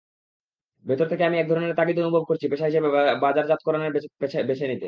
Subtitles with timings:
[0.85, 2.87] ভেতর থেকে আমি একধরনের তাগিদ অনুভব করছি পেশা হিসেবে
[3.21, 3.81] বাজারজাতকরণ
[4.21, 4.79] বেছে নিতে।